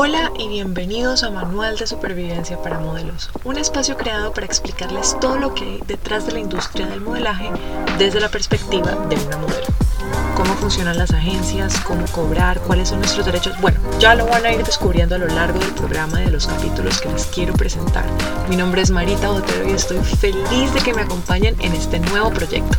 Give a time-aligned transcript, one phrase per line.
[0.00, 5.38] Hola y bienvenidos a Manual de Supervivencia para Modelos, un espacio creado para explicarles todo
[5.38, 7.50] lo que hay detrás de la industria del modelaje
[7.98, 9.66] desde la perspectiva de una modelo.
[10.36, 13.60] Cómo funcionan las agencias, cómo cobrar, cuáles son nuestros derechos.
[13.60, 17.00] Bueno, ya lo van a ir descubriendo a lo largo del programa de los capítulos
[17.00, 18.04] que les quiero presentar.
[18.48, 22.30] Mi nombre es Marita Botero y estoy feliz de que me acompañen en este nuevo
[22.30, 22.78] proyecto.